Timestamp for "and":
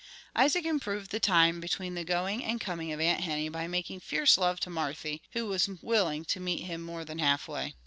2.43-2.59